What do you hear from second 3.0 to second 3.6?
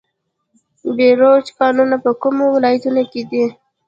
کې دي؟